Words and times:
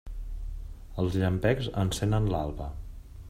Els 1.03 1.17
llampecs 1.23 1.69
encenen 1.83 2.31
l'alba. 2.35 2.71